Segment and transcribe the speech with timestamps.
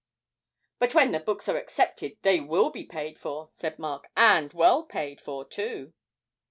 [0.79, 4.81] 'But when the books are accepted, they will be paid for,' said Mark, 'and well
[4.81, 5.93] paid for too.'